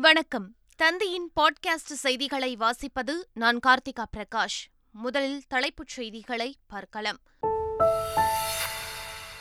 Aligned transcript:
வணக்கம். 0.00 0.54
தந்தியின் 0.82 1.26
பாட்காஸ்ட் 1.40 1.92
செய்திகளை 1.94 2.56
வாசிப்பது 2.56 3.12
நான் 3.32 3.58
கார்த்திகா 3.66 4.04
பிரகாஷ். 4.16 4.66
முதலில் 4.90 5.42
தலைப்புச் 5.48 5.88
செய்திகளை 5.88 6.56
பார்க்கலாம். 6.66 7.18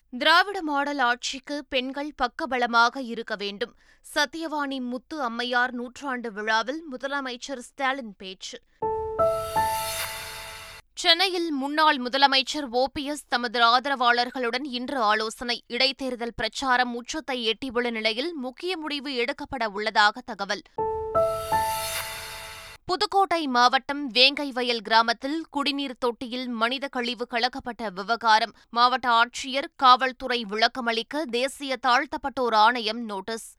திராவிட 0.09 0.61
மாடல் 0.61 0.97
ஆட்சிக்கு 0.97 1.65
பெண்கள் 1.65 2.13
பக்கபலமாக 2.15 2.97
இருக்க 2.97 3.35
வேண்டும். 3.35 3.75
சத்தியவாணி 4.15 4.81
முத்து 4.81 5.21
அம்மையார் 5.21 5.73
நூற்றாண்டு 5.73 6.33
விழாவில் 6.33 6.83
முதலமைச்சர் 6.91 7.59
ஸ்டாலின் 7.59 8.15
பேச்சு. 8.17 8.61
சென்னையில் 11.01 11.51
முன்னாள் 11.51 11.97
முதலமைச்சர் 11.97 12.67
ஓபிஎஸ் 12.71 13.25
தமது 13.27 13.59
ஆதரவாளர்களுடன் 13.61 14.63
இன்று 14.63 15.01
ஆலோசனை. 15.01 15.63
இடைத்தேர்தல் 15.67 16.33
பிரச்சாரம் 16.35 16.95
உச்சத்தை 16.95 17.51
எட்டியுள்ள 17.51 17.91
நிலையில் 17.91 18.33
முக்கிய 18.33 18.77
முடிவு 18.77 19.13
எடுக்கப்பட 19.13 19.69
உள்ளதாக 19.69 20.21
தகவல். 20.21 20.61
புதுக்கோட்டை 22.85 23.47
மாவட்டம் 23.47 24.11
வேங்கைவயல் 24.11 24.79
கிராமத்தில் 24.79 25.45
குடிநீர் 25.49 25.97
தொட்டியில் 25.97 26.47
மனித 26.47 26.87
கழிவு 26.87 27.27
கலக்கப்பட்ட 27.31 27.91
விவகாரம். 27.95 28.53
மாவட்ட 28.69 29.09
ஆட்சியர் 29.09 29.69
காவல்துறை 29.75 30.45
விளக்கமளிக்க 30.49 31.23
தேசிய 31.29 31.77
தாழ்த்தப்பட்டோர் 31.87 32.55
ஆணையம் 32.55 33.05
நோட்டீஸ். 33.05 33.55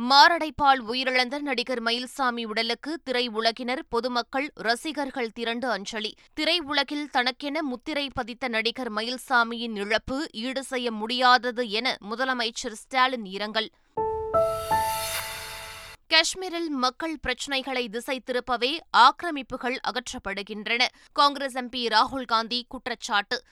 மாரடைப்பால் 0.00 0.80
உயிரிழந்த 0.88 1.38
நடிகர் 1.38 1.82
மயில்சாமி 1.82 2.44
உடலுக்கு 2.44 3.00
திரையுலகினர் 3.10 3.78
பொதுமக்கள் 3.88 4.50
ரசிகர்கள் 4.54 5.32
திரண்டு 5.32 5.70
அஞ்சலி. 5.70 6.14
திரையுலகில் 6.40 7.04
தனக்கென 7.10 7.62
முத்திரை 7.62 8.10
பதித்த 8.14 8.48
நடிகர் 8.48 8.92
மயில்சாமியின் 8.92 9.74
இழப்பு 9.74 10.28
ஈடு 10.32 10.62
செய்ய 10.62 10.90
முடியாதது 10.90 11.70
என 11.70 11.96
முதலமைச்சர் 12.10 12.72
ஸ்டாலின் 12.72 13.24
இரங்கல். 13.24 13.70
காஷ்மீரில் 16.06 16.68
மக்கள் 16.68 17.18
பிரச்சினைகளை 17.20 17.88
திசை 17.88 18.22
திருப்பவே 18.26 18.78
ஆக்கிரமிப்புகள் 18.96 19.76
அகற்றப்படுகின்றன. 19.88 20.86
காங்கிரஸ் 21.12 21.58
எம்பி 21.58 21.88
ராகுல் 21.88 22.24
காந்தி 22.24 22.64
குற்றச்சாட்டு. 22.68 23.42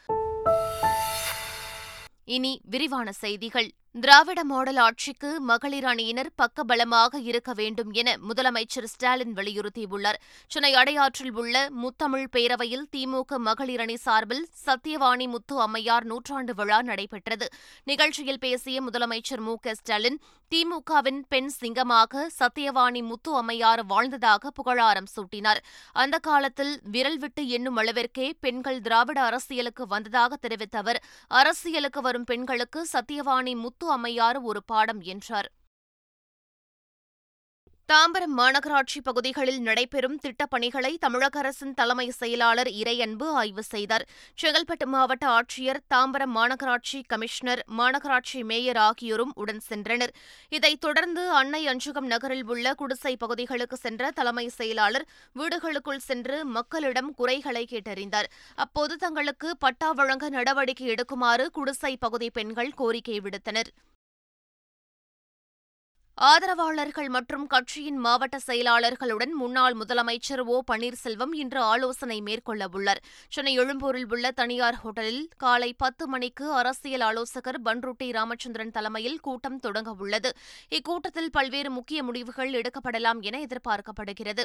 இனி 2.24 2.60
விரிவான 2.64 3.12
செய்திகள். 3.12 3.70
திராவிட 4.02 4.40
மாடல் 4.44 4.76
ஆட்சிக்கு 4.76 5.28
மகளிர் 5.40 5.84
அணியினர் 5.84 6.28
பக்கபலமாக 6.40 7.20
இருக்க 7.20 7.52
வேண்டும் 7.52 7.92
என 7.92 8.08
முதலமைச்சர் 8.28 8.88
ஸ்டாலின் 8.92 9.32
வலியுறுத்தியுள்ளார். 9.34 10.18
சென்னை 10.46 10.72
அடையாற்றில் 10.74 11.32
உள்ள 11.32 11.54
முத்தமிழ் 11.82 12.26
பேரவையில் 12.32 12.84
திமுக 12.96 13.38
மகளிர் 13.38 13.80
அணி 13.80 13.96
சார்பில் 13.96 14.48
சத்தியவாணி 14.66 15.28
முத்து 15.34 15.60
அம்மையார் 15.60 16.04
நூற்றாண்டு 16.04 16.54
விழா 16.54 16.80
நடைபெற்றது. 16.82 17.48
நிகழ்ச்சியில் 17.84 18.38
பேசிய 18.38 18.82
முதலமைச்சர் 18.82 19.44
மு 19.46 19.54
க 19.58 19.74
ஸ்டாலின் 19.74 20.18
திமுகவின் 20.52 21.22
பெண் 21.28 21.48
சிங்கமாக 21.48 22.26
சத்தியவாணி 22.38 23.00
முத்து 23.02 23.30
அம்மையார் 23.36 23.82
வாழ்ந்ததாக 23.86 24.50
புகழாரம் 24.50 25.10
சூட்டினார். 25.14 25.62
அந்த 25.92 26.18
காலத்தில் 26.18 26.80
விரல் 26.90 27.18
விட்டு 27.18 27.48
எண்ணும் 27.48 27.76
அளவிற்கே 27.76 28.28
பெண்கள் 28.40 28.80
திராவிட 28.80 29.22
அரசியலுக்கு 29.22 29.86
வந்ததாக 29.86 30.36
தெரிவித்த 30.36 30.78
அவர் 30.78 31.02
அரசியலுக்கு 31.40 32.00
வரும் 32.00 32.24
பெண்களுக்கு 32.24 32.86
சத்தியவாணி 32.92 33.54
முத்து 33.64 33.84
அம்மையார் 33.88 34.38
ஒரு 34.38 34.64
பாடம் 34.64 35.00
என்றார். 35.00 35.52
தாம்பரம் 37.92 38.34
மாநகராட்சி 38.36 39.00
பகுதிகளில் 39.02 39.60
நடைபெறும் 39.60 40.18
திட்டப் 40.18 40.50
பணிகளை 40.50 40.96
தமிழக 41.00 41.38
அரசின் 41.38 41.74
தலைமை 41.74 42.10
செயலாளர் 42.10 42.66
இறையன்பு 42.66 43.26
ஆய்வு 43.32 43.62
செய்தார். 43.62 44.06
செங்கல்பட்டு 44.42 44.86
மாவட்ட 44.86 45.26
ஆட்சியர் 45.28 45.80
தாம்பரம் 45.94 46.34
மாநகராட்சி 46.34 47.02
கமிஷனர் 47.06 47.64
மாநகராட்சி 47.78 48.44
மேயர் 48.44 48.76
ஆகியோரும் 48.76 49.32
உடன் 49.34 49.60
சென்றனர். 49.70 50.12
இதைத் 50.48 50.80
தொடர்ந்து 50.80 51.30
அன்னை 51.30 51.66
அஞ்சுகம் 51.66 52.06
நகரில் 52.06 52.44
உள்ள 52.44 52.74
குடிசை 52.74 53.16
பகுதிகளுக்கு 53.16 53.76
சென்ற 53.76 54.10
தலைமை 54.10 54.48
செயலாளர் 54.48 55.06
வீடுகளுக்குள் 55.32 56.04
சென்று 56.10 56.44
மக்களிடம் 56.44 57.14
குறைகளை 57.14 57.66
கேட்டறிந்தார். 57.70 58.30
அப்போது 58.56 58.96
தங்களுக்கு 58.96 59.56
பட்டா 59.56 59.92
வழங்க 59.92 60.28
நடவடிக்கை 60.28 60.88
எடுக்குமாறு 60.88 61.46
குடிசை 61.46 61.96
பகுதி 61.96 62.30
பெண்கள் 62.30 62.72
கோரிக்கை 62.72 63.20
விடுத்தனர். 63.20 63.72
ஆதரவாளர்கள் 66.18 67.08
மற்றும் 67.08 67.46
கட்சியின் 67.46 67.96
மாவட்ட 67.96 68.38
செயலாளர்களுடன் 68.46 69.30
முன்னாள் 69.30 69.74
முதலமைச்சர் 69.74 70.40
ஓ. 70.44 70.62
பன்னீர்செல்வம் 70.72 71.34
இன்று 71.34 71.60
ஆலோசனை 71.60 72.22
மேற்கொள்ளவுள்ளார். 72.22 73.00
சென்னை 73.28 73.58
எழும்பூரில் 73.58 74.06
உள்ள 74.08 74.30
தனியார் 74.30 74.78
ஹோட்டலில் 74.84 75.28
காலை 75.36 75.74
பத்து 75.74 76.08
மணிக்கு 76.08 76.52
அரசியல் 76.52 77.00
ஆலோசகர் 77.00 77.62
பன்ருட்டி 77.62 78.12
ராமச்சந்திரன் 78.12 78.70
தலைமையில் 78.70 79.20
கூட்டம் 79.20 79.60
தொடங்கவுள்ளது. 79.60 80.32
இக்கூட்டத்தில் 80.70 81.32
பல்வேறு 81.32 81.70
முக்கிய 81.70 82.02
முடிவுகள் 82.02 82.50
எடுக்கப்படலாம் 82.50 83.20
என 83.20 83.38
எதிர்பார்க்கப்படுகிறது. 83.38 84.44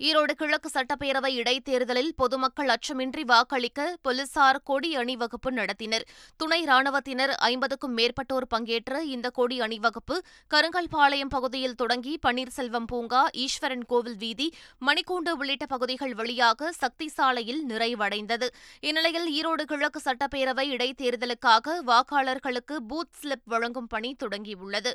ஈரோடு 0.00 0.32
கிழக்கு 0.32 0.68
சட்டப்பேரவை 0.74 1.28
இடைத்தேர்தலில் 1.28 2.14
பொதுமக்கள் 2.16 2.68
அச்சமின்றி 2.68 3.20
வாக்களிக்க 3.20 3.96
போலீசார் 4.02 4.62
கொடி 4.62 4.96
அணிவகுப்பு 4.96 5.52
நடத்தினர். 5.52 6.04
துணை 6.36 6.64
ராணுவத்தினர் 6.64 7.34
ஐம்பதுக்கும் 7.34 7.96
மேற்பட்டோர் 7.96 8.46
பங்கேற்ற 8.48 9.02
இந்த 9.02 9.30
கொடி 9.30 9.60
அணிவகுப்பு 9.60 10.22
கருங்கல்பாளையம் 10.54 11.28
பகுதியில் 11.28 11.74
தொடங்கி 11.74 12.18
பன்னீர்செல்வம் 12.26 12.84
பூங்கா 12.86 13.28
ஈஸ்வரன் 13.32 13.86
கோவில் 13.86 14.16
வீதி 14.16 14.52
மணிக்கூண்டு 14.86 15.30
உள்ளிட்ட 15.30 15.66
பகுதிகள் 15.66 16.14
வழியாக 16.14 16.72
சக்தி 16.72 17.08
சாலையில் 17.08 17.66
நிறைவடைந்தது. 17.68 18.48
இந்நிலையில் 18.80 19.28
ஈரோடு 19.30 19.62
கிழக்கு 19.62 20.02
சட்டப்பேரவை 20.04 20.68
இடைத்தேர்தலுக்காக 20.76 21.80
வாக்காளர்களுக்கு 21.86 22.76
பூத் 22.88 23.16
ஸ்லிப் 23.22 23.44
வழங்கும் 23.44 23.86
பணி 23.86 24.16
தொடங்கியுள்ளது. 24.24 24.92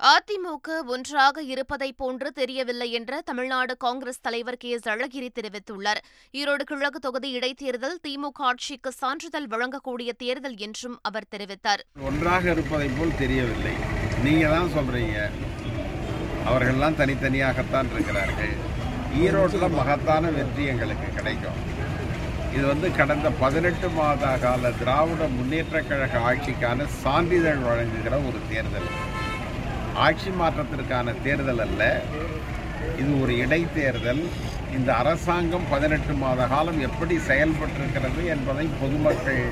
அதிமுக 0.00 0.68
ஒன்றாக 0.86 1.42
இருப்பதை 1.42 1.92
போன்று 1.92 2.32
தெரியவில்லை 2.32 2.92
என்ற 2.92 3.20
தமிழ்நாடு 3.24 3.76
காங்கிரஸ் 3.76 4.20
தலைவர் 4.20 4.56
கே. 4.56 4.68
எஸ். 4.68 4.88
அழகிரி 4.88 5.28
தெரிவித்துள்ளார். 5.40 6.00
ஈரோடு 6.32 6.62
கிழக்கு 6.62 6.98
தொகுதி 6.98 7.38
இடைத்தேர்தல் 7.38 7.96
திமுக 8.08 8.30
ஆட்சிக்கு 8.34 8.92
சான்றிதழ் 8.92 9.46
வழங்கக்கூடிய 9.50 10.12
தேர்தல் 10.18 10.56
என்றும் 10.56 10.98
அவர் 11.02 11.24
தெரிவித்தார். 11.36 11.82
ஒன்றாக 12.00 12.50
இருப்பதை 12.50 12.88
போல் 12.88 13.16
தெரியவில்லை. 13.18 13.72
நீங்க 14.22 14.48
தான் 14.48 14.70
சொல்றீங்க. 14.76 15.30
அவர்கள்லாம் 16.48 16.98
தனித்தனியாகத்தான் 17.00 17.92
இருக்கிறார்கள். 17.92 18.54
ஈரோட்டில் 19.18 19.70
மகத்தான 19.70 20.30
வெற்றி 20.30 20.64
எங்களுக்கு 20.64 21.12
கிடைக்கும். 21.14 21.58
இது 22.54 22.66
வந்து 22.66 22.92
கடந்த 22.92 23.30
பதினெட்டு 23.30 23.88
மாத 23.88 24.38
கால 24.38 24.70
திராவிட 24.70 25.28
முன்னேற்ற 25.28 25.82
கழக 25.82 26.18
ஆட்சிக்கான 26.18 26.86
சான்றிதழ் 26.86 27.56
வழங்குகிற 27.56 28.16
ஒரு 28.18 28.38
தேர்தல். 28.50 29.14
ஆட்சி 30.04 30.30
மாற்றத்திற்கான 30.40 31.14
தேர்தல் 31.24 31.62
அல்ல. 31.64 31.82
இது 33.00 33.10
ஒரு 33.22 33.32
இடைத்தேர்தல். 33.44 34.22
இந்த 34.76 34.90
அரசாங்கம் 35.00 35.66
பதினெட்டு 35.72 36.14
மாத 36.22 36.46
காலம் 36.52 36.80
எப்படி 36.88 37.16
செயல்பட்டிருக்கிறது 37.30 38.22
என்பதை 38.34 38.66
பொதுமக்கள் 38.80 39.42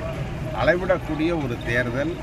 அளவிடக்கூடிய 0.61 1.31
ஒரு 1.45 1.57
தேர்தல். 1.71 2.15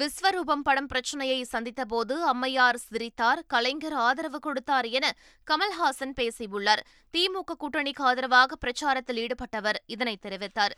விஸ்வரூபம் 0.00 0.64
படம் 0.68 0.88
பிரச்சனையை 0.92 1.40
சந்தித்தபோது 1.52 2.14
அம்மையார் 2.30 2.78
சிரித்தார் 2.86 3.42
கலைஞர் 3.52 3.96
ஆதரவு 4.06 4.38
கொடுத்தார் 4.46 4.88
என 4.98 5.06
கமல்ஹாசன் 5.50 6.14
பேசியுள்ளார். 6.20 6.82
திமுக 7.14 7.58
கூட்டணிக்கு 7.62 8.02
ஆதரவாக 8.10 8.56
பிரச்சாரத்தில் 8.64 9.22
ஈடுபட்டவர் 9.24 9.80
இதனை 9.96 10.16
தெரிவித்தார். 10.26 10.74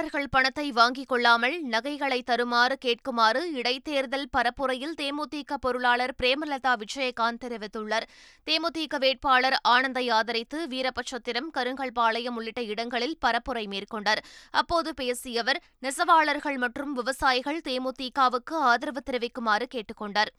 பார்த்துக் 0.00 0.30
பணத்தை 0.30 0.72
வாங்கிக் 0.72 1.08
கொள்ளாமல் 1.08 1.62
நகைகளை 1.62 2.22
தருமாறு 2.22 2.78
கேட்குமாறு 2.84 3.40
இடைத்தேர்தல் 3.54 4.24
பரப்புரையில் 4.36 4.94
தேமுதிக 5.00 5.54
பொருளாளர் 5.60 6.14
பிரேமலதா 6.22 6.76
விஜயகாந்த் 6.76 7.44
தெரிவித்துள்ளார். 7.44 8.02
தேமுதிக 8.50 8.98
வேட்பாளர் 8.98 9.58
ஆனந்தை 9.62 10.08
ஆதரித்து 10.08 10.68
வீரபட்சத்திரம் 10.68 11.50
கருங்கல்பாளையம் 11.54 12.34
உள்ளிட்ட 12.34 12.62
இடங்களில் 12.62 13.18
பரப்புரை 13.26 13.66
மேற்கொண்டார். 13.66 14.18
அப்போது 14.50 14.94
பேசிய 14.94 15.40
அவர் 15.40 15.62
நெசவாளர்கள் 15.82 16.56
மற்றும் 16.56 16.92
விவசாயிகள் 16.92 17.60
தேமுதிகவுக்கு 17.68 18.52
ஆதரவு 18.52 19.02
தெரிவிக்குமாறு 19.02 19.66
கேட்டுக் 19.66 19.96
கொண்டார். 19.96 20.32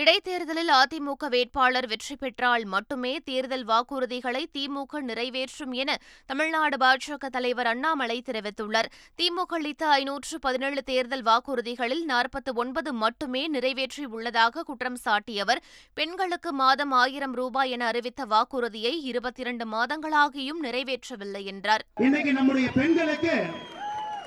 இடைத்தேர்தலில் 0.00 0.70
அதிமுக 0.78 1.28
வேட்பாளர் 1.28 1.86
வெற்றி 1.86 2.16
பெற்றால் 2.16 2.64
மட்டுமே 2.64 3.12
தேர்தல் 3.24 3.64
வாக்குறுதிகளை 3.66 4.42
திமுக 4.56 5.00
நிறைவேற்றும் 5.00 5.72
என 5.72 5.90
தமிழ்நாடு 6.26 6.76
பாஜக 6.76 7.28
தலைவர் 7.36 7.66
அண்ணாமலை 7.66 8.22
தெரிவித்துள்ளார். 8.26 8.88
திமுக 9.20 9.54
அளித்த 9.58 9.88
ஐநூற்று 9.88 10.38
பதினேழு 10.38 10.82
தேர்தல் 10.82 11.22
வாக்குறுதிகளில் 11.22 12.04
நாற்பத்தி 12.08 12.54
ஒன்பது 12.54 12.92
மட்டுமே 12.92 13.50
நிறைவேற்றியுள்ளதாக 13.50 14.66
குற்றம் 14.70 14.98
சாட்டியவர். 15.04 15.62
பெண்களுக்கு 15.94 16.52
மாதம் 16.52 16.90
ஆயிரம் 16.90 17.34
ரூபாய் 17.34 17.70
என 17.70 17.86
அறிவித்த 17.86 18.24
வாக்குறுதியை 18.24 19.02
இருபத்தி 19.02 19.40
இரண்டு 19.40 19.66
மாதங்களாகியும் 19.76 20.62
நிறைவேற்றவில்லை 20.62 21.44
என்றார். 21.54 21.84
இன்னைக்கு 21.96 22.32
நம்முடைய 22.32 22.68
பெண்களுக்கு 22.78 23.34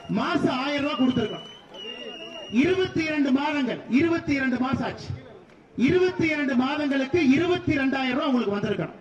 மாசம் 0.10 0.60
ஆயிரம் 0.66 0.84
ரூபாய் 0.84 1.02
கொடுத்திருக்கோம். 1.02 1.48
இருபத்தி 2.66 3.04
இரண்டு 3.04 3.32
மாதங்கள் 3.32 3.82
இருபத்தி 3.90 4.34
இரண்டு 4.34 4.60
மாசம் 4.60 4.88
ஆச்சு. 4.92 5.10
இருபத்தி 5.88 6.26
இரண்டு 6.34 6.54
மாதங்களுக்கு 6.62 7.20
இருபத்தி 7.36 7.74
ரெண்டாயிரம் 7.80 8.18
ரூபாய் 8.18 8.30
உங்களுக்கு 8.32 8.56
வந்திருக்கணும். 8.56 8.98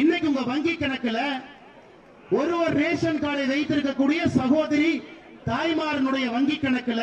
இன்னைக்கு 0.00 0.26
உங்க 0.30 0.42
வங்கி 0.52 0.74
கணக்குல 0.80 1.20
ஒரு 2.38 2.52
ஒரு 2.62 2.74
ரேஷன் 2.82 3.22
கார்டை 3.24 3.44
வைத்திருக்கக்கூடிய 3.52 4.20
சகோதரி 4.38 4.90
தாய்மாரனுடைய 5.48 6.26
வங்கி 6.34 6.56
கணக்குல 6.62 7.02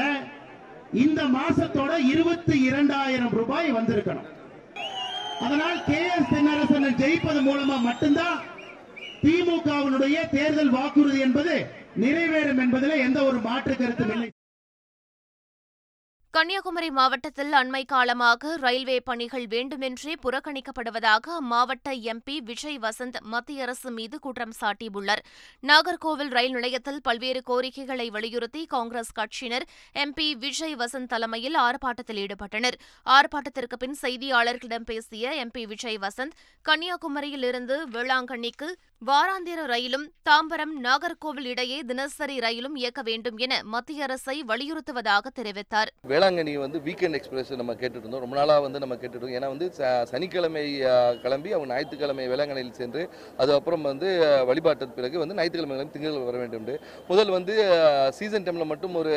இந்த 1.04 1.22
மாசத்தோட 1.38 1.92
இருபத்தி 2.14 2.56
இரண்டாயிரம் 2.70 3.34
ரூபாய் 3.40 3.70
வந்திருக்கணும். 3.78 4.30
அதனால் 5.46 5.78
கே 5.90 6.02
எஸ் 6.16 6.32
தென்னரசன் 6.34 6.98
ஜெயிப்பது 7.04 7.42
மூலமா 7.50 7.78
மட்டும்தான் 7.90 8.38
திமுகவினுடைய 9.24 10.18
தேர்தல் 10.36 10.76
வாக்குறுதி 10.78 11.20
என்பது 11.28 11.56
நிறைவேறும் 12.04 12.62
என்பதில் 12.66 13.04
எந்த 13.08 13.20
ஒரு 13.30 13.40
மாற்று 13.48 13.74
கருத்தும் 13.82 14.14
இல்லை. 14.16 14.31
கன்னியாகுமரி 16.34 16.90
மாவட்டத்தில் 16.90 17.54
அண்மை 17.54 17.82
காலமாக 17.86 18.52
ரயில்வே 18.56 19.00
பணிகள் 19.00 19.48
வேண்டுமென்றே 19.48 20.14
புறக்கணிக்கப்படுவதாக 20.24 21.26
அம்மாவட்ட 21.40 21.94
எம்பி 22.12 22.38
விஜய் 22.44 22.80
வசந்த் 22.80 23.18
மத்திய 23.22 23.64
அரசு 23.64 23.92
மீது 23.92 24.20
குற்றம் 24.20 24.54
சாட்டியுள்ளார். 24.62 25.22
நாகர்கோவில் 25.64 26.30
ரயில் 26.30 26.52
நிலையத்தில் 26.52 27.02
பல்வேறு 27.02 27.42
கோரிக்கைகளை 27.44 28.10
வலியுறுத்தி 28.10 28.66
காங்கிரஸ் 28.66 29.12
கட்சியினர் 29.20 29.66
எம்பி 29.96 30.32
விஜய் 30.36 30.76
வசந்த் 30.76 31.12
தலைமையில் 31.14 31.56
ஆர்ப்பாட்டத்தில் 31.56 32.22
ஈடுபட்டனர். 32.24 32.78
ஆர்ப்பாட்டத்திற்கு 33.06 33.80
பின் 33.80 33.98
செய்தியாளர்களிடம் 34.02 34.88
பேசிய 34.92 35.34
எம்பி 35.46 35.66
விஜய் 35.68 35.98
வசந்த் 35.98 36.38
கன்னியாகுமரியிலிருந்து 36.66 37.78
வேளாங்கண்ணிக்கு 37.98 38.70
வாராந்திர 39.06 39.66
ரயிலும் 39.66 40.12
தாம்பரம் 40.30 40.74
நாகர்கோவில் 40.84 41.46
இடையே 41.46 41.80
தினசரி 41.80 42.40
ரயிலும் 42.40 42.76
இயக்க 42.76 43.02
வேண்டும் 43.02 43.38
என 43.38 43.64
மத்திய 43.64 44.04
அரசை 44.04 44.44
வலியுறுத்துவதாக 44.48 45.30
தெரிவித்தார். 45.40 45.86
வேளாங்கண்ணி 46.08 46.54
வந்து 46.60 46.80
வீக்கெண்ட் 46.80 47.12
எக்ஸ்பிரஸ் 47.12 47.54
நம்ம 47.54 47.74
கேட்டுட்டு 47.74 48.00
இருந்தோம். 48.00 48.20
ரொம்ப 48.20 48.36
நாளாக 48.36 48.60
வந்து 48.60 48.80
நம்ம 48.80 48.96
கேட்டுட்டு 48.96 49.16
இருக்கோம் 49.16 49.30
ஏன்னா 49.30 49.48
வந்து 49.48 49.72
ச- 49.78 50.04
சனிக்கிழமை 50.04 50.78
கிளம்பி 51.22 51.52
அவங்க 51.52 51.74
ஞாயிற்றுக்கிழமை 51.74 52.28
வேளாங்கண்ணியில் 52.28 52.72
சென்று 52.72 53.10
அதுக்கப்புறம் 53.38 53.82
வந்து 53.82 54.36
வழிபாட்டு 54.46 54.88
பிறகு 54.88 55.20
வந்து 55.20 55.36
ஞாயிற்றுக்கிழமை 55.36 55.86
கிளம்பி 55.86 56.00
திங்கள் 56.00 56.26
வர 56.26 56.38
வேண்டும் 56.38 56.78
முதல் 57.08 57.30
வந்து 57.30 57.54
சீசன் 58.12 58.44
டைமில் 58.44 58.66
மட்டும் 58.66 58.96
ஒரு 58.96 59.10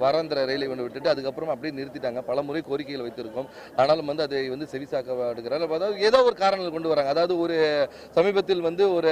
வாராந்திர 0.00 0.44
ரயிலை 0.44 0.68
ஒன்று 0.68 0.82
விட்டுட்டு 0.82 1.08
அதுக்கப்புறம் 1.08 1.50
அப்படியே 1.50 1.82
நிறுத்திட்டாங்க. 1.82 2.22
பல 2.22 2.42
முறை 2.42 2.62
கோரிக்கைகள் 2.70 3.06
வைத்திருக்கோம். 3.06 3.48
ஆனாலும் 3.76 4.06
வந்து 4.06 4.22
அதை 4.22 4.48
வந்து 4.48 4.68
செவிசாக்க 4.72 5.10
எடுக்கிறார் 5.34 5.62
அதாவது 5.62 6.00
ஏதோ 6.00 6.22
ஒரு 6.22 6.34
காரணங்கள் 6.34 6.72
கொண்டு 6.72 6.88
வராங்க. 6.88 7.10
அதாவது 7.10 7.38
ஒரு 7.38 7.88
சமீபத்தில் 8.10 8.60
வந்து 8.60 8.94
ஒரு 8.94 9.06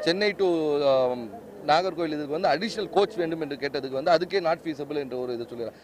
சென்னை 0.00 0.30
டு 0.32 0.48
நாகர்கோவில் 1.64 2.14
இதுக்கு 2.14 2.36
வந்து 2.36 2.52
அடிஷனல் 2.52 2.92
கோச் 2.92 3.16
வேண்டும் 3.16 3.42
என்று 3.42 3.56
கேட்டதுக்கு 3.56 3.98
வந்து 3.98 4.14
அதுக்கே 4.14 4.40
நாட் 4.40 4.62
ஃபீஸபிள் 4.64 5.00
என்ற 5.00 5.16
ஒரு 5.16 5.34
இது 5.34 5.46
சொல்லுறேன் 5.50 5.76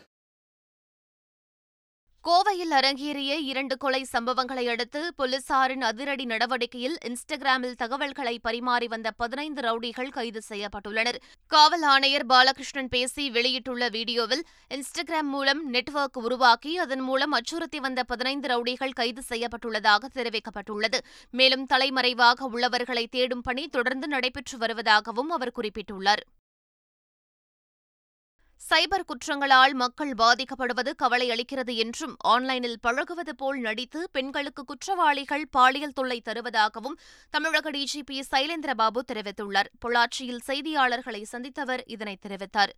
கோவையில் 2.26 2.72
அரங்கேறிய 2.76 3.32
இரண்டு 3.50 3.76
கொலை 3.76 4.06
சம்பவங்களை 4.12 4.68
அடுத்து 4.68 5.00
போலீசாரின் 5.18 5.82
அதிரடி 5.88 6.24
நடவடிக்கையில் 6.24 6.96
இன்ஸ்டாகிராமில் 7.08 7.76
தகவல்களை 7.82 8.38
பரிமாறி 8.38 8.86
வந்த 8.86 9.10
பதினைந்து 9.10 9.60
ரவுடிகள் 9.60 10.08
கைது 10.08 10.40
செய்யப்பட்டுள்ளனர். 10.48 11.18
காவல் 11.46 11.82
ஆணையர் 11.82 12.26
பாலகிருஷ்ணன் 12.26 12.90
பேசி 12.94 13.30
வெளியிட்டுள்ள 13.30 13.88
வீடியோவில் 13.88 14.42
இன்ஸ்டாகிராம் 14.76 15.30
மூலம் 15.34 15.60
நெட்வொர்க் 15.70 16.18
உருவாக்கி 16.22 16.78
அதன் 16.78 17.00
மூலம் 17.00 17.32
அச்சுறுத்தி 17.32 17.80
வந்த 17.80 18.02
பதினைந்து 18.02 18.48
ரவுடிகள் 18.48 18.96
கைது 19.00 19.22
செய்யப்பட்டுள்ளதாக 19.28 20.10
தெரிவிக்கப்பட்டுள்ளது. 20.14 21.00
மேலும் 21.30 21.66
தலைமறைவாக 21.66 22.48
உள்ளவர்களை 22.52 23.06
தேடும் 23.06 23.40
பணி 23.40 23.68
தொடர்ந்து 23.68 24.08
நடைபெற்று 24.08 24.58
வருவதாகவும் 24.58 25.32
அவர் 25.38 25.56
குறிப்பிட்டுள்ளார். 25.60 26.24
சைபர் 28.60 29.04
குற்றங்களால் 29.06 29.74
மக்கள் 29.74 30.12
பாதிக்கப்படுவது 30.18 30.92
கவலை 30.96 31.26
அளிக்கிறது 31.30 31.76
என்றும் 31.76 32.14
ஆன்லைனில் 32.18 32.80
பழகுவது 32.80 33.34
போல் 33.34 33.58
நடித்து 33.58 34.08
பெண்களுக்கு 34.12 34.64
குற்றவாளிகள் 34.64 35.44
பாலியல் 35.50 35.92
தொல்லை 35.92 36.22
தருவதாகவும் 36.24 36.96
தமிழக 37.30 37.70
டிஜிபி 37.70 38.18
சைலேந்திரபாபு 38.30 39.02
தெரிவித்துள்ளார். 39.12 39.70
பொள்ளாச்சியில் 39.78 40.42
செய்தியாளர்களை 40.46 41.22
சந்தித்தவர் 41.32 41.82
இதனை 41.86 42.16
தெரிவித்தார். 42.26 42.72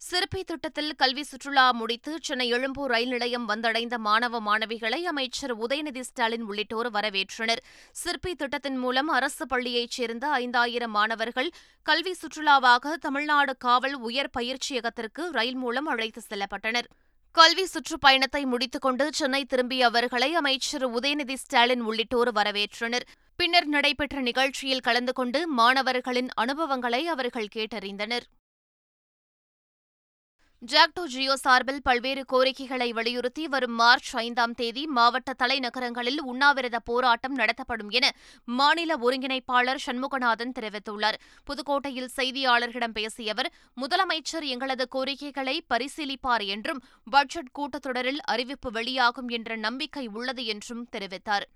சிற்பி 0.00 0.44
திட்டத்தில் 0.44 0.94
கல்வி 0.94 1.22
சுற்றுலா 1.22 1.72
முடித்து 1.72 2.18
சென்னை 2.22 2.48
எழும்பூர் 2.48 2.90
ரயில் 2.90 3.08
நிலையம் 3.08 3.48
வந்தடைந்த 3.48 3.98
மாணவ 3.98 4.40
மாணவிகளை 4.40 5.00
அமைச்சர் 5.02 5.52
உதயநிதி 5.58 6.00
ஸ்டாலின் 6.00 6.42
உள்ளிட்டோர் 6.42 6.88
வரவேற்றனர். 6.90 7.60
சிற்பி 7.92 8.34
திட்டத்தின் 8.34 8.76
மூலம் 8.76 9.08
அரசு 9.08 9.46
பள்ளியைச் 9.46 9.90
சேர்ந்த 9.90 10.28
ஐந்தாயிரம் 10.28 10.90
மாணவர்கள் 10.90 11.50
கல்வி 11.82 12.14
சுற்றுலாவாக 12.22 12.94
தமிழ்நாடு 12.96 13.56
காவல் 13.56 13.94
உயர் 13.94 14.32
பயிற்சியகத்திற்கு 14.38 15.28
ரயில் 15.30 15.56
மூலம் 15.56 15.86
அழைத்து 15.86 16.22
செல்லப்பட்டனர். 16.30 16.90
கல்வி 17.30 17.66
சுற்றுப்பயணத்தை 17.66 18.44
முடித்துக்கொண்டு 18.44 19.12
சென்னை 19.12 19.44
திரும்பிய 19.44 19.86
அவர்களை 19.86 20.34
அமைச்சர் 20.34 20.88
உதயநிதி 20.90 21.34
ஸ்டாலின் 21.34 21.80
உள்ளிட்டோர் 21.80 22.32
வரவேற்றனர். 22.32 23.08
பின்னர் 23.36 23.66
நடைபெற்ற 23.66 24.20
நிகழ்ச்சியில் 24.20 24.86
கலந்து 24.88 25.12
கொண்டு 25.12 25.48
மாணவர்களின் 25.48 26.28
அனுபவங்களை 26.34 27.06
அவர்கள் 27.06 27.54
கேட்டறிந்தனர். 27.56 28.26
ஜாக்டோ 30.62 31.02
ஜியோ 31.04 31.36
சார்பில் 31.36 31.82
பல்வேறு 31.82 32.24
கோரிக்கைகளை 32.24 32.92
வலியுறுத்தி 32.92 33.48
வரும் 33.48 33.74
மார்ச் 33.74 34.16
ஐந்தாம் 34.16 34.54
தேதி 34.54 34.86
மாவட்ட 34.86 35.32
தலைநகரங்களில் 35.32 36.20
உண்ணாவிரத 36.22 36.78
போராட்டம் 36.78 37.34
நடத்தப்படும் 37.34 37.88
என 37.88 38.12
மாநில 38.44 38.96
ஒருங்கிணைப்பாளர் 38.96 39.80
சண்முகநாதன் 39.86 40.52
தெரிவித்துள்ளார். 40.58 41.18
புதுக்கோட்டையில் 41.46 42.12
செய்தியாளர்களிடம் 42.16 42.92
பேசிய 42.92 43.32
அவர் 43.32 43.50
முதலமைச்சர் 43.80 44.46
எங்களது 44.46 44.88
கோரிக்கைகளை 44.88 45.56
பரிசீலிப்பார் 45.74 46.44
என்றும் 46.46 46.82
பட்ஜெட் 47.10 47.54
கூட்டத்தொடரில் 47.58 48.20
அறிவிப்பு 48.24 48.70
வெளியாகும் 48.70 49.28
என்ற 49.28 49.56
நம்பிக்கை 49.56 50.06
உள்ளது 50.06 50.44
என்றும் 50.44 50.84
தெரிவித்தார். 50.92 51.46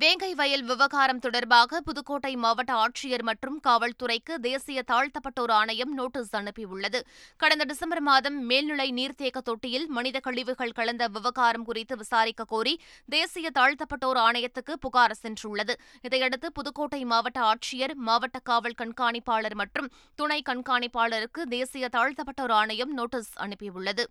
வேங்கை 0.00 0.34
வயல் 0.34 0.62
விவகாரம் 0.62 1.18
தொடர்பாக 1.18 1.80
புதுக்கோட்டை 1.80 2.36
மாவட்ட 2.36 2.72
ஆட்சியர் 2.74 3.22
மற்றும் 3.22 3.60
காவல்துறைக்கு 3.66 4.34
தேசிய 4.40 4.82
தாழ்த்தப்பட்டோர் 4.86 5.52
ஆணையம் 5.58 5.92
நோட்டீஸ் 5.94 6.36
அனுப்பியுள்ளது. 6.36 7.00
கடந்த 7.36 7.64
டிசம்பர் 7.64 8.00
மாதம் 8.00 8.36
மேல்நிலை 8.46 8.88
நீர்த்தேக்க 8.92 9.40
தொட்டியில் 9.44 9.86
மனித 9.86 10.20
கழிவுகள் 10.20 10.74
கலந்த 10.78 11.06
விவகாரம் 11.08 11.64
குறித்து 11.64 11.96
விசாரிக்க 11.96 12.44
கோரி 12.44 12.74
தேசிய 13.08 13.50
தாழ்த்தப்பட்டோர் 13.54 14.20
ஆணையத்துக்கு 14.26 14.76
புகார் 14.80 15.16
சென்றுள்ளது. 15.22 15.76
இதையடுத்து 16.02 16.52
புதுக்கோட்டை 16.52 17.04
மாவட்ட 17.04 17.40
ஆட்சியர் 17.52 17.94
மாவட்ட 17.94 18.38
காவல் 18.38 18.78
கண்காணிப்பாளர் 18.82 19.54
மற்றும் 19.54 19.90
துணை 20.14 20.42
கண்காணிப்பாளருக்கு 20.50 21.42
தேசிய 21.48 21.88
தாழ்த்தப்பட்டோர் 21.96 22.56
ஆணையம் 22.60 22.92
நோட்டீஸ் 22.92 23.34
அனுப்பியுள்ளது. 23.38 24.06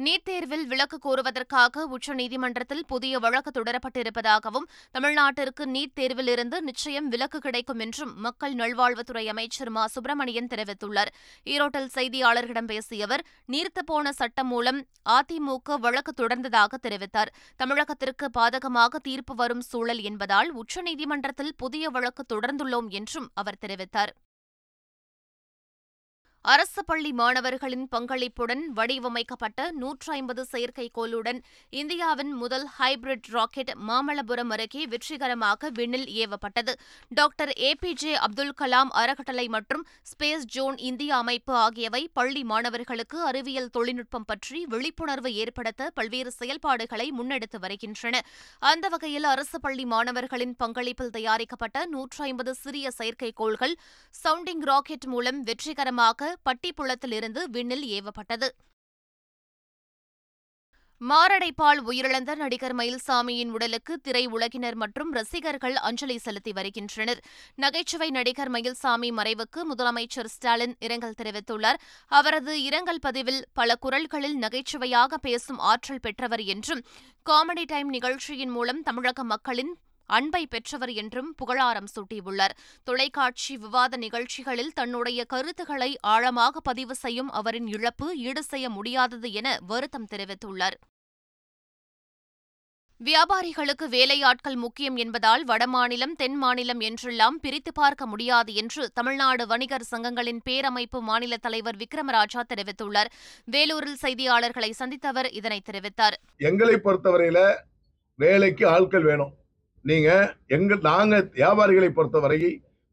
நீட் 0.00 0.22
தேர்வில் 0.22 0.66
விலக்கு 0.66 0.98
கோருவதற்காக 0.98 1.82
உச்சநீதிமன்றத்தில் 1.94 2.84
புதிய 2.86 3.18
வழக்கு 3.18 3.50
தொடரப்பட்டிருப்பதாகவும் 3.50 4.66
தமிழ்நாட்டிற்கு 4.90 5.64
நீட் 5.66 5.92
தேர்விலிருந்து 5.94 6.60
நிச்சயம் 6.60 7.08
விலக்கு 7.08 7.38
கிடைக்கும் 7.38 7.78
என்றும் 7.78 8.12
மக்கள் 8.16 8.54
நல்வாழ்வுத்துறை 8.54 9.24
அமைச்சர் 9.26 9.70
மா. 9.70 9.86
சுப்பிரமணியன் 9.86 10.46
தெரிவித்துள்ளார். 10.46 11.10
ஈரோட்டில் 11.44 11.90
செய்தியாளர்களிடம் 11.94 12.64
பேசிய 12.64 13.04
அவர் 13.04 13.26
நீர்த்துப்போன 13.48 14.08
சட்டம் 14.08 14.46
மூலம் 14.46 14.80
அதிமுக 15.08 15.78
வழக்கு 15.80 16.14
தொடர்ந்ததாக 16.16 16.80
தெரிவித்தார். 16.88 17.34
தமிழகத்திற்கு 17.58 18.28
பாதகமாக 18.38 19.02
தீர்ப்பு 19.02 19.34
வரும் 19.34 19.60
சூழல் 19.60 20.00
என்பதால் 20.00 20.50
உச்சநீதிமன்றத்தில் 20.54 21.54
புதிய 21.56 21.88
வழக்கு 21.88 22.24
தொடர்ந்துள்ளோம் 22.34 22.88
என்றும் 22.88 23.30
அவர் 23.34 23.62
தெரிவித்தார். 23.66 24.14
அரசு 26.44 26.82
பள்ளி 26.84 27.10
மாணவர்களின் 27.12 27.86
பங்களிப்புடன் 27.94 28.62
வடிவமைக்கப்பட்ட 28.76 29.70
நூற்று 29.70 30.12
ஐம்பது 30.12 30.42
செயற்கைக்கோளுடன் 30.52 31.40
இந்தியாவின் 31.70 32.32
முதல் 32.32 32.64
ஹைபிரிட் 32.78 33.28
ராக்கெட் 33.28 33.72
மாமல்லபுரம் 33.88 34.52
அருகே 34.54 34.82
வெற்றிகரமாக 34.86 35.70
விண்ணில் 35.78 36.06
ஏவப்பட்டது. 36.22 36.72
Doctor 37.10 37.52
A 37.58 37.72
P 37.74 37.92
J 37.92 38.12
Abdul 38.26 38.54
Kalam 38.60 38.92
அறக்கட்டளை 39.00 39.46
மற்றும் 39.48 39.84
ஸ்பேஸ் 40.12 40.46
ஜோன் 40.46 40.78
இந்தியா 40.90 41.18
அமைப்பு 41.18 41.54
ஆகியவை 41.64 42.02
பள்ளி 42.12 42.44
மாணவர்களுக்கு 42.44 43.20
அறிவியல் 43.22 43.70
தொழில்நுட்பம் 43.70 44.24
பற்றி 44.24 44.64
விழிப்புணர்வு 44.64 45.32
ஏற்படுத்த 45.34 45.90
பல்வேறு 45.94 46.30
செயல்பாடுகளை 46.30 47.08
முன்னெடுத்து 47.18 47.60
வருகின்றன. 47.60 48.24
அந்த 48.72 48.88
வகையில் 48.88 49.24
அரசு 49.24 49.60
பள்ளி 49.60 49.84
மாணவர்களின் 49.84 50.56
பங்களிப்பில் 50.64 51.14
தயாரிக்கப்பட்ட 51.18 51.86
நூற்று 51.86 52.24
ஐம்பது 52.24 52.54
சிறிய 52.54 52.88
செயற்கைக்கோள்கள் 52.98 53.76
சவுண்டிங் 54.24 54.66
ராக்கெட் 54.72 55.08
மூலம் 55.16 55.40
வெற்றிகரமாக 55.42 56.28
பட்டிப்புளத்திலிருந்து 56.44 57.44
விண்ணில் 57.50 57.86
ஏவப்பட்டது. 57.96 58.48
மாரடைப்பால் 61.00 61.80
உயிரிழந்த 61.86 62.34
நடிகர் 62.34 62.74
மயில்சாமியின் 62.76 63.50
உடலுக்கு 63.50 63.98
திரை 63.98 64.26
உலகினர் 64.26 64.74
மற்றும் 64.74 65.12
ரசிகர்கள் 65.12 65.76
அஞ்சலி 65.76 66.18
செலுத்தி 66.18 66.52
வருகின்றனர். 66.52 67.20
நகைச்சுவை 67.54 68.10
நடிகர் 68.10 68.50
மயில்சாமி 68.50 69.10
மறைவுக்கு 69.10 69.60
முதலமைச்சர் 69.76 70.24
ஸ்டாலின் 70.24 70.76
இரங்கல் 70.78 71.14
தெரிவித்துள்ளார். 71.22 71.78
அவரது 72.06 72.62
இரங்கல் 72.62 73.00
பதிவில் 73.00 73.44
பல 73.52 73.76
குரல்களில் 73.76 74.36
நகைச்சுவையாக 74.36 75.16
பேசும் 75.16 75.58
ஆற்றல் 75.58 76.00
பெற்றவர் 76.00 76.40
என்றும் 76.40 76.84
காமெடி 77.30 77.64
டைம் 77.66 77.88
நிகழ்ச்சியின் 77.88 78.50
மூலம் 78.50 78.82
தமிழக 78.82 79.24
மக்களின் 79.24 79.76
அன்பை 80.16 80.42
பெற்றவர் 80.46 80.92
என்றும் 81.02 81.30
புகழாரம் 81.34 81.90
சூட்டியுள்ளார். 81.94 82.54
தொலைக்காட்சி 82.84 83.56
விவாத 83.56 83.96
நிகழ்ச்சிகளில் 83.96 84.72
தன்னுடைய 84.72 85.24
கருத்துக்களை 85.24 85.90
ஆழமாக 86.14 86.60
பதிவு 86.60 86.94
செய்யும் 86.94 87.30
அவரின் 87.30 87.66
இழப்பு 87.66 88.08
ஈடு 88.28 88.42
செய்ய 88.42 88.68
முடியாதது 88.70 89.30
என 89.32 89.58
வருத்தம் 89.66 90.08
தெரிவித்துள்ளார். 90.14 90.78
வியாபாரிகளுக்கு 93.00 93.86
வேலையாட்கள் 93.88 94.56
முக்கியம் 94.56 94.96
என்பதால் 94.96 95.44
வடமாநிலம் 95.44 96.12
தென் 96.16 96.36
மாநிலம் 96.36 96.80
என்றெல்லாம் 96.80 97.38
பிரித்து 97.40 97.72
பார்க்க 97.72 98.06
முடியாது 98.06 98.54
என்று 98.54 98.82
தமிழ்நாடு 98.92 99.46
வணிகர் 99.46 99.86
சங்கங்களின் 99.90 100.42
பேரமைப்பு 100.48 101.00
மாநில 101.00 101.36
தலைவர் 101.36 101.76
விக்ரமராஜா 101.76 102.42
தெரிவித்துள்ளார். 102.52 103.10
வேலூரில் 103.44 104.00
செய்தியாளர்களை 104.02 104.70
சந்தித்தவர் 104.78 105.30
இதனை 105.32 105.60
தெரிவித்தார். 105.70 106.18
எங்களை 106.50 106.76
பொறுத்தவரையில 106.76 107.40
வேலைக்கு 108.14 108.66
ஆட்கள் 108.68 109.02
வேணும். 109.02 109.32
நீங்கள் 109.84 110.24
எங்கள் 110.46 110.80
நாங்கள் 110.80 111.28
வியாபாரிகளை 111.34 111.88
பொறுத்தவரை 111.90 112.38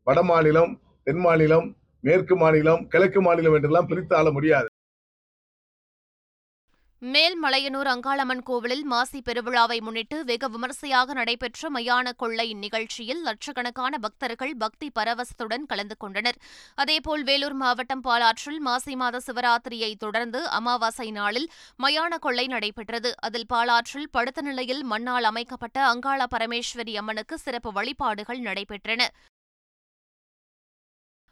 வட 0.07 0.19
மாநிலம் 0.23 0.71
தென் 1.03 1.21
மாநிலம் 1.25 1.67
மேற்கு 2.03 2.35
மாநிலம் 2.35 2.81
கிழக்கு 2.87 3.21
மாநிலம் 3.21 3.55
என்றெல்லாம் 3.57 3.89
பிரித்து 3.89 4.13
ஆள 4.15 4.27
முடியாது. 4.31 4.67
மேல்மலையனூர் 7.01 7.89
அங்காளம்மன் 7.91 8.41
கோவிலில் 8.43 8.83
மாசி 8.83 9.21
பெருவிழாவை 9.25 9.79
முன்னிட்டு 9.81 10.23
வெகு 10.25 10.47
விமரிசையாக 10.49 11.13
நடைபெற்ற 11.13 11.69
மயான 11.69 12.13
கொள்ளை 12.15 12.53
நிகழ்ச்சியில் 12.53 13.21
லட்சக்கணக்கான 13.21 13.97
பக்தர்கள் 13.97 14.55
பக்தி 14.55 14.91
பரவசத்துடன் 14.99 15.65
கலந்து 15.65 15.97
கொண்டனர். 15.97 16.35
அதேபோல் 16.75 17.23
வேலூர் 17.23 17.53
மாவட்டம் 17.53 18.01
பாலாற்றில் 18.01 18.59
மாசி 18.59 18.95
மாத 18.95 19.21
சிவராத்திரியை 19.27 19.95
தொடர்ந்து 19.95 20.47
அமாவாசை 20.49 21.11
நாளில் 21.11 21.49
மயான 21.83 22.17
கொள்ளை 22.17 22.47
நடைபெற்றது. 22.47 23.15
அதில் 23.19 23.47
பாலாற்றில் 23.47 24.09
படுத்த 24.11 24.41
நிலையில் 24.41 24.83
மண்ணால் 24.83 25.23
அமைக்கப்பட்ட 25.23 25.85
அங்காள 25.85 26.25
பரமேஸ்வரி 26.35 26.95
அம்மனுக்கு 26.97 27.37
சிறப்பு 27.37 27.71
வழிபாடுகள் 27.71 28.39
நடைபெற்றன. 28.39 29.03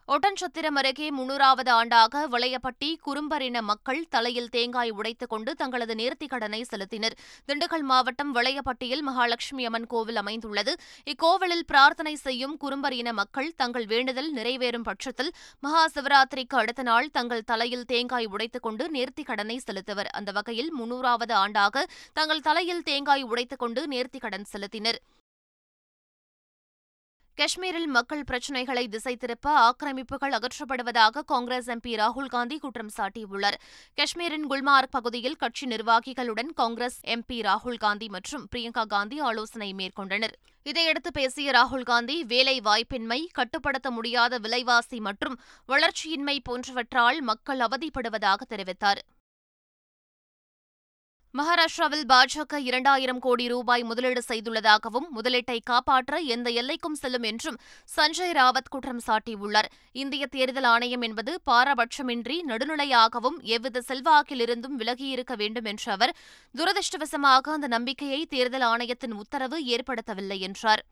ஒட்டன்சத்திரம் 0.07 0.75
அருகே 0.75 1.11
முன்னூறாவது 1.11 1.71
ஆண்டாக 1.71 2.19
வளையப்பட்டி 2.31 2.95
குறும்பரின 3.05 3.61
மக்கள் 3.61 4.05
தலையில் 4.09 4.49
தேங்காய் 4.49 4.91
உடைத்துக் 4.91 5.29
கொண்டு 5.29 5.55
தங்களது 5.55 5.93
நேர்த்திக் 5.93 6.27
கடனை 6.27 6.65
செலுத்தினர். 6.71 7.15
திண்டுக்கல் 7.47 7.81
மாவட்டம் 7.81 8.35
வளையப்பட்டியில் 8.35 9.01
மகாலட்சுமி 9.01 9.65
அம்மன் 9.65 9.87
கோவில் 9.87 10.15
அமைந்துள்ளது. 10.15 10.75
இக்கோவிலில் 11.05 11.65
பிரார்த்தனை 11.65 12.15
செய்யும் 12.15 12.57
குறும்பர் 12.57 12.93
இன 12.93 13.13
மக்கள் 13.13 13.53
தங்கள் 13.55 13.85
வேண்டுதல் 13.85 14.33
நிறைவேறும் 14.33 14.83
பட்சத்தில் 14.83 15.33
மகா 15.59 15.87
சிவராத்திரிக்கு 15.95 16.55
அடுத்த 16.55 16.83
நாள் 16.83 17.09
தங்கள் 17.09 17.43
தலையில் 17.43 17.85
தேங்காய் 17.85 18.25
உடைத்துக் 18.25 18.63
கொண்டு 18.63 18.91
நேர்த்திக் 18.91 19.25
கடனை 19.25 19.57
செலுத்துவர். 19.57 20.07
அந்த 20.07 20.31
வகையில் 20.31 20.71
முன்னூறாவது 20.81 21.33
ஆண்டாக 21.33 21.83
தங்கள் 22.13 22.45
தலையில் 22.51 22.83
தேங்காய் 22.83 23.23
உடைத்துக் 23.23 23.59
கொண்டு 23.59 23.87
நேர்த்திக் 23.87 24.25
கடன் 24.27 24.45
செலுத்தினர். 24.53 25.01
காஷ்மீரில் 27.37 27.87
மக்கள் 27.87 28.21
பிரச்சினைகளை 28.23 28.87
திசை 28.87 29.15
திருப்ப 29.15 29.47
ஆக்கிரமிப்புகள் 29.63 30.35
அகற்றப்படுவதாக 30.37 31.23
காங்கிரஸ் 31.25 31.67
எம்பி 31.69 31.93
ராகுல் 32.01 32.29
காந்தி 32.35 32.57
குற்றம் 32.57 32.91
சாட்டியுள்ளார். 32.97 33.57
காஷ்மீரின் 33.97 34.45
குல்மார்க் 34.47 34.93
பகுதியில் 34.95 35.35
கட்சி 35.35 35.65
நிர்வாகிகளுடன் 35.65 36.51
காங்கிரஸ் 36.53 36.99
எம்பி 37.05 37.39
ராகுல் 37.47 37.77
காந்தி 37.77 38.07
மற்றும் 38.09 38.45
பிரியங்கா 38.51 38.85
காந்தி 38.87 39.19
ஆலோசனை 39.19 39.69
மேற்கொண்டனர். 39.73 40.35
இதையடுத்து 40.63 41.11
பேசிய 41.11 41.51
ராகுல் 41.51 41.83
காந்தி 41.83 42.23
வேலை 42.23 42.61
வாய்ப்பின்மை 42.61 43.19
கட்டுப்படுத்த 43.31 43.91
முடியாத 43.91 44.37
விலைவாசி 44.37 44.99
மற்றும் 44.99 45.35
வளர்ச்சியின்மை 45.67 46.37
போன்றவற்றால் 46.49 47.21
மக்கள் 47.21 47.59
அவதிப்படுவதாக 47.59 48.47
தெரிவித்தார். 48.49 49.03
மகாராஷ்டிராவில் 51.37 52.05
பாஜக 52.11 52.57
இரண்டாயிரம் 52.57 53.19
கோடி 53.19 53.47
ரூபாய் 53.47 53.83
முதலீடு 53.83 54.21
செய்துள்ளதாகவும் 54.27 55.07
முதலீட்டை 55.15 55.57
காப்பாற்ற 55.63 56.19
எந்த 56.35 56.49
எல்லைக்கும் 56.49 56.97
செல்லும் 57.01 57.23
என்றும் 57.23 57.57
சஞ்சய் 57.95 58.35
ராவத் 58.37 58.69
குற்றம் 58.69 59.01
சாட்டியுள்ளார். 59.07 59.69
இந்திய 59.91 60.25
தேர்தல் 60.27 60.63
ஆணையம் 60.63 61.01
என்பது 61.01 61.41
பாரபட்சமின்றி 61.51 62.37
நடுநிலையாகவும் 62.47 63.37
எவ்வித 63.55 63.83
செல்வாக்கிலிருந்தும் 63.87 64.79
விலகியிருக்க 64.81 65.35
வேண்டும் 65.35 65.65
என்ற 65.65 65.91
அவர் 65.91 66.15
துரதிருஷ்டவசமாக 66.55 67.55
அந்த 67.57 67.67
நம்பிக்கையை 67.67 68.25
தேர்தல் 68.25 68.67
ஆணையத்தின் 68.73 69.17
உத்தரவு 69.23 69.59
ஏற்படுத்தவில்லை 69.75 70.39
என்றார். 70.39 70.83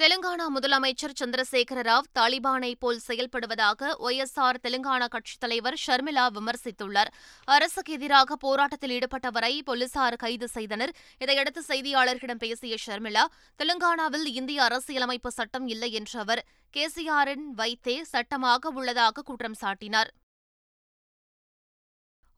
தெலுங்கானா 0.00 0.44
முதலமைச்சர் 0.54 1.14
சந்திரசேகர 1.20 1.80
ராவ் 1.88 2.08
தாலிபானை 2.18 2.70
போல் 2.82 3.00
செயல்படுவதாக 3.06 3.88
ஒய்எஸ்ஆர் 4.06 4.60
தெலுங்கானா 4.64 5.06
கட்சித் 5.14 5.40
தலைவர் 5.40 5.76
ஷர்மிளா 5.86 6.24
விமர்சித்துள்ளார். 6.36 7.10
அரசுக்கு 7.44 7.92
எதிராக 7.92 8.36
போராட்டத்தில் 8.36 8.94
ஈடுபட்டவரை 8.98 9.50
போலீசார் 9.70 10.16
கைது 10.16 10.48
செய்தனர். 10.48 10.92
இதையடுத்து 11.18 11.64
செய்தியாளர்களிடம் 11.68 12.42
பேசிய 12.44 12.76
ஷர்மிளா 12.86 13.24
தெலுங்கானாவில் 13.60 14.28
இந்திய 14.40 14.62
அரசியலமைப்பு 14.68 15.32
சட்டம் 15.38 15.68
இல்லை 15.68 15.90
என்ற 15.92 16.18
அவர் 16.20 16.44
கேசிஆரின் 16.76 17.46
வைத்தே 17.60 17.98
சட்டமாக 18.14 18.70
உள்ளதாக 18.70 19.22
குற்றம் 19.22 19.60
சாட்டினார். 19.64 20.12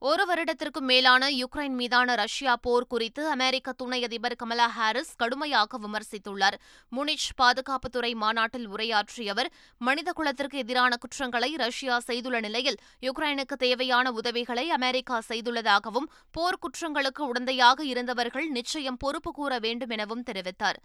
ஒரு 0.01 0.23
வருடத்திற்கும் 0.29 0.87
மேலான 0.89 1.23
யுக்ரைன் 1.31 1.75
மீதான 1.79 2.13
ரஷ்யா 2.15 2.53
போர் 2.55 2.87
குறித்து 2.87 3.23
அமெரிக்க 3.29 3.71
துணை 3.71 3.99
அதிபர் 4.03 4.35
கமலா 4.35 4.67
ஹாரிஸ் 4.67 5.11
கடுமையாக 5.15 5.79
விமர்சித்துள்ளார். 5.83 6.57
முனிச் 6.91 7.27
பாதுகாப்புத்துறை 7.41 8.09
மாநாட்டில் 8.13 8.65
உரையாற்றிய 8.67 9.33
அவர் 9.33 9.49
மனித 9.81 10.11
குலத்திற்கு 10.11 10.57
எதிரான 10.57 10.97
குற்றங்களை 11.03 11.49
ரஷ்யா 11.55 11.99
செய்துள்ள 11.99 12.39
நிலையில் 12.39 12.79
யுக்ரைனுக்கு 13.01 13.57
தேவையான 13.65 14.11
உதவிகளை 14.11 14.65
அமெரிக்கா 14.69 15.19
செய்துள்ளதாகவும் 15.29 16.09
போர்க்குற்றங்களுக்கு 16.37 17.23
உடந்தையாக 17.31 17.85
இருந்தவர்கள் 17.91 18.49
நிச்சயம் 18.49 18.97
பொறுப்பு 18.97 19.31
கூற 19.31 19.59
வேண்டும் 19.59 19.89
எனவும் 19.89 20.25
தெரிவித்தார். 20.31 20.81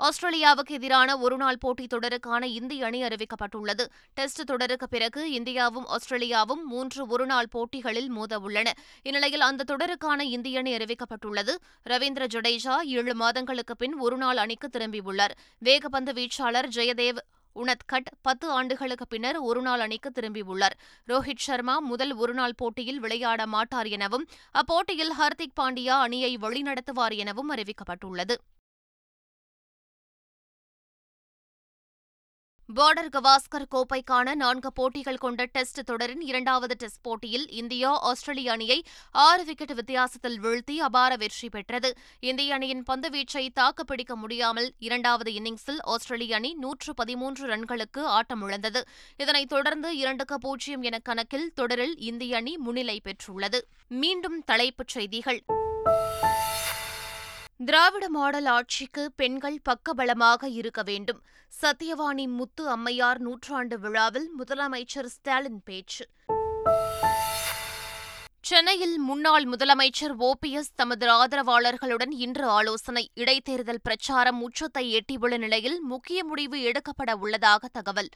ஆஸ்திரேலியாவுக்கு 0.00 0.70
எதிரான 0.70 1.18
ஒருநாள் 1.18 1.58
போட்டித் 1.58 1.92
தொடருக்கான 1.94 2.44
இந்திய 2.44 2.86
அணி 2.86 3.02
அறிவிக்கப்பட்டுள்ளது. 3.02 3.86
டெஸ்ட் 4.14 4.44
தொடருக்கு 4.44 4.88
பிறகு 4.88 5.32
இந்தியாவும் 5.32 5.96
ஆஸ்திரேலியாவும் 5.96 6.62
மூன்று 6.64 7.06
ஒருநாள் 7.06 7.48
போட்டிகளில் 7.50 8.08
மோத 8.08 8.38
உள்ளன 8.38 8.72
இந்நிலையில் 9.02 9.40
அந்த 9.40 9.64
தொடருக்கான 9.72 10.20
இந்திய 10.20 10.58
அணி 10.58 10.76
அறிவிக்கப்பட்டுள்ளது. 10.76 11.54
ரவீந்திர 11.88 12.26
ஜடேஜா 12.34 12.80
ஏழு 12.82 13.14
மாதங்களுக்கு 13.14 13.76
பின் 13.76 13.98
ஒருநாள் 13.98 14.36
அணிக்கு 14.36 14.68
திரும்பியுள்ளார். 14.72 15.30
வேகப்பந்து 15.64 16.12
வீச்சாளர் 16.12 16.68
ஜெயதேவ் 16.76 17.18
உனத்கட் 17.54 18.10
பத்து 18.22 18.50
ஆண்டுகளுக்கு 18.50 19.06
பின்னர் 19.06 19.36
ஒருநாள் 19.36 19.80
அணிக்கு 19.80 20.10
திரும்பியுள்ளார். 20.20 20.76
ரோஹித் 21.08 21.44
சர்மா 21.46 21.78
முதல் 21.78 22.14
ஒருநாள் 22.14 22.54
போட்டியில் 22.56 23.00
விளையாட 23.00 23.46
மாட்டார் 23.46 23.86
எனவும் 23.86 24.28
அப்போட்டியில் 24.52 25.14
ஹர்திக் 25.18 25.58
பாண்டியா 25.60 25.96
அணியை 25.98 26.36
வழிநடத்துவார் 26.36 27.16
எனவும் 27.16 27.52
அறிவிக்கப்பட்டுள்ளது. 27.54 28.36
பார்டர் 32.76 33.10
கவாஸ்கர் 33.12 33.66
கோப்பைக்கான 33.70 34.34
நான்கு 34.34 34.72
போட்டிகள் 34.72 35.16
கொண்ட 35.16 35.44
டெஸ்ட் 35.44 35.84
தொடரின் 35.84 36.20
இரண்டாவது 36.20 36.74
டெஸ்ட் 36.78 37.00
போட்டியில் 37.02 37.50
இந்தியா 37.50 38.00
ஆஸ்திரேலிய 38.00 38.52
அணியை 38.52 38.84
ஆறு 39.10 39.44
விக்கெட் 39.44 39.74
வித்தியாசத்தில் 39.74 40.40
வீழ்த்தி 40.42 40.76
அபார 40.76 41.16
வெற்றி 41.16 41.48
பெற்றது. 41.48 41.96
இந்திய 42.20 42.54
அணியின் 42.54 42.82
பந்துவீச்சை 42.92 43.48
தாக்குப்பிடிக்க 43.54 44.16
முடியாமல் 44.16 44.72
இரண்டாவது 44.78 45.32
இன்னிங்ஸில் 45.32 45.80
ஆஸ்திரேலிய 45.80 46.36
அணி 46.36 46.54
நூற்று 46.54 46.94
பதிமூன்று 46.94 47.56
ரன்களுக்கு 47.56 48.20
ஆட்டமிழந்தது 48.20 48.80
இதனைத் 49.16 49.48
தொடர்ந்து 49.48 49.96
இரண்டுக்கு 49.96 50.38
பூஜ்ஜியம் 50.38 50.82
என 50.82 50.98
கணக்கில் 50.98 51.52
தொடரில் 51.54 51.98
இந்திய 51.98 52.36
அணி 52.36 52.56
முன்னிலை 52.56 53.00
பெற்றுள்ளது. 53.04 53.60
மீண்டும் 53.88 54.44
தலைப்புச் 54.44 54.88
செய்திகள். 54.88 55.42
திராவிட 57.64 58.08
மாடல் 58.08 58.44
ஆட்சிக்கு 58.44 59.12
பெண்கள் 59.16 59.60
பக்கபலமாக 59.68 60.48
இருக்க 60.48 60.82
வேண்டும். 60.82 61.22
சத்தியவாணி 61.62 62.26
முத்து 62.28 62.68
அம்மையார் 62.68 63.20
நூற்றாண்டு 63.20 63.78
விழாவில் 63.78 64.30
முதலமைச்சர் 64.38 65.04
ஸ்டாலின் 65.04 65.60
பேச்சு. 65.64 66.08
சென்னையில் 68.40 68.98
முன்னாள் 68.98 69.48
முதலமைச்சர் 69.48 70.14
ஓபிஎஸ் 70.18 70.72
தமது 70.74 71.06
ஆதரவாளர்களுடன் 71.06 72.10
இன்று 72.10 72.46
ஆலோசனை. 72.48 73.10
இடைத்தேர்தல் 73.14 73.82
பிரச்சாரம் 73.82 74.42
உச்சத்தை 74.42 74.84
எட்டியுள்ள 74.94 75.38
நிலையில் 75.38 75.80
முக்கிய 75.80 76.24
முடிவு 76.24 76.62
எடுக்கப்பட 76.62 77.16
உள்ளதாக 77.16 77.68
தகவல். 77.72 78.10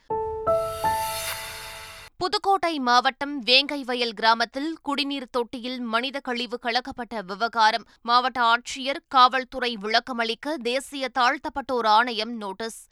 புதுக்கோட்டை 2.17 2.79
மாவட்டம் 2.79 3.43
வேங்கைவயல் 3.43 4.13
கிராமத்தில் 4.13 4.77
குடிநீர் 4.81 5.29
தொட்டியில் 5.31 5.79
மனித 5.79 6.19
கழிவு 6.19 6.59
கலக்கப்பட்ட 6.61 7.21
விவகாரம். 7.27 7.85
மாவட்ட 8.01 8.41
ஆட்சியர் 8.41 9.01
காவல்துறை 9.07 9.77
விளக்கமளிக்க 9.81 10.53
தேசிய 10.61 11.09
தாழ்த்தப்பட்டோர் 11.19 11.85
ஆணையம் 11.85 12.37
நோட்டீஸ். 12.37 12.87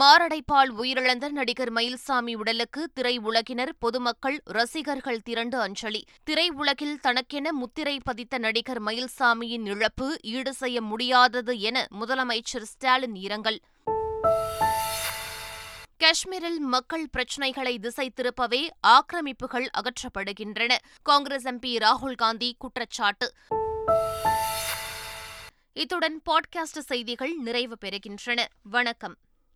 மாரடைப்பால் 0.00 0.70
உயிரிழந்த 0.78 1.28
நடிகர் 1.28 1.72
மயில்சாமி 1.72 2.34
உடலுக்கு 2.34 2.90
திரையுலகினர் 3.00 3.72
பொதுமக்கள் 3.78 4.42
ரசிகர்கள் 4.44 5.22
திரண்டு 5.22 5.60
அஞ்சலி. 5.60 6.04
திரையுலகில் 6.30 7.00
தனக்கென 7.00 7.52
முத்திரை 7.52 8.00
பதித்த 8.04 8.38
நடிகர் 8.38 8.82
மயில்சாமியின் 8.82 9.66
இழப்பு 9.66 10.18
ஈடு 10.22 10.54
செய்ய 10.54 10.80
முடியாதது 10.80 11.60
என 11.60 11.86
முதலமைச்சர் 12.00 12.62
ஸ்டாலின் 12.62 13.14
இரங்கல். 13.14 13.60
காஷ்மீரில் 16.02 16.60
மக்கள் 16.60 17.08
பிரச்சினைகளை 17.08 17.78
திசை 17.78 18.12
திருப்பவே 18.16 18.68
ஆக்கிரமிப்புகள் 18.86 19.66
அகற்றப்படுகின்றன. 19.78 20.76
காங்கிரஸ் 21.02 21.46
எம்பி 21.46 21.76
ராகுல் 21.76 22.14
காந்தி 22.14 22.56
குற்றச்சாட்டு. 22.58 23.34
இத்துடன் 25.72 26.22
பாட்காஸ்ட் 26.30 26.78
செய்திகள் 26.78 27.36
நிறைவு 27.36 27.76
பெறுகின்றன. 27.84 28.44
வணக்கம். 28.62 29.16